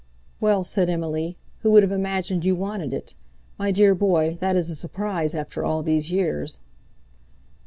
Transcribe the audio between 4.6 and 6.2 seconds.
a surprise, after all these